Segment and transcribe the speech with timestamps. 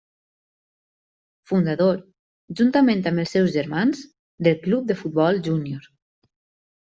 [1.49, 1.99] Fundador,
[2.61, 4.01] juntament amb els seus germans
[4.47, 5.85] del Club de Futbol Junior.